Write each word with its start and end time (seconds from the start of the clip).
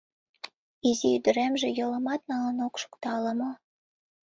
Изи 0.89 1.07
ӱдыремже 1.17 1.69
йолымат 1.79 2.21
налын 2.29 2.57
ок 2.67 2.75
шукто 2.81 3.05
ала-мо... 3.17 3.51